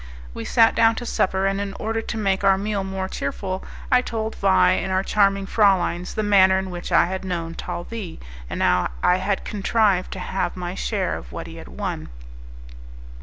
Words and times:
We 0.33 0.45
sat 0.45 0.73
down 0.73 0.95
to 0.95 1.05
supper, 1.05 1.45
and 1.45 1.61
in 1.61 1.75
order 1.75 2.01
to 2.01 2.17
make 2.17 2.43
our 2.43 2.57
meal 2.57 2.83
more 2.83 3.07
cheerful, 3.07 3.63
I 3.91 4.01
told 4.01 4.33
Vais 4.37 4.83
and 4.83 4.91
our 4.91 5.03
charming 5.03 5.45
frauleins 5.45 6.15
the 6.15 6.23
manner 6.23 6.57
in 6.57 6.71
which 6.71 6.91
I 6.91 7.05
had 7.05 7.23
known 7.23 7.53
Talvis, 7.53 8.17
and 8.49 8.63
how 8.63 8.89
I 9.03 9.17
had 9.17 9.45
contrived 9.45 10.11
to 10.13 10.19
have 10.19 10.57
my 10.57 10.73
share 10.73 11.15
of 11.19 11.31
what 11.31 11.45
he 11.45 11.57
had 11.57 11.67
won. 11.67 12.09